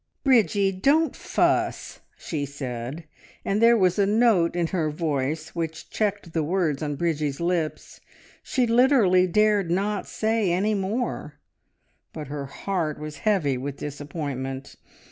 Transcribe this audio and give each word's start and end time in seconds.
"Bridgie, 0.23 0.71
don't 0.71 1.15
fuss!" 1.15 1.99
she 2.17 2.43
said, 2.43 3.03
and 3.45 3.61
there 3.61 3.77
was 3.77 3.99
a 3.99 4.07
note 4.07 4.55
in 4.55 4.65
her 4.65 4.89
voice 4.89 5.49
which 5.53 5.91
checked 5.91 6.33
the 6.33 6.41
words 6.43 6.81
on 6.81 6.95
Bridgie's 6.95 7.39
lips. 7.39 8.01
She 8.41 8.65
literally 8.65 9.27
dared 9.27 9.69
not 9.69 10.07
say 10.07 10.51
any 10.51 10.73
more, 10.73 11.35
but 12.13 12.29
her 12.29 12.47
heart 12.47 12.97
was 12.97 13.17
heavy 13.17 13.59
with 13.59 13.77
disappointment. 13.77 14.75